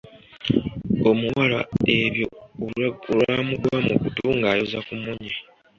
[1.09, 1.59] Omuwala
[1.99, 2.27] ebyo
[3.11, 5.33] olwamugwa mu kutu ng’ayoza ku mmunye.